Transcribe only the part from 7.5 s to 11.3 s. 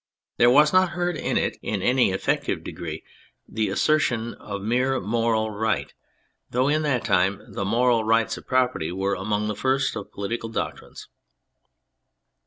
the moral rights of property were among the first ©f political doctrines.